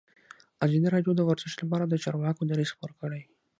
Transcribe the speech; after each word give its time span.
ازادي 0.65 0.87
راډیو 0.95 1.11
د 1.15 1.21
ورزش 1.29 1.53
لپاره 1.61 1.83
د 1.87 1.93
چارواکو 2.03 2.41
دریځ 2.49 2.69
خپور 2.73 2.91
کړی. 3.01 3.21